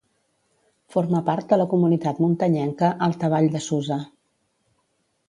[0.93, 3.99] Forma part de la Comunitat Muntanyenca Alta Vall de Susa.